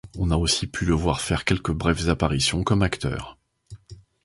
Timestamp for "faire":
1.21-1.45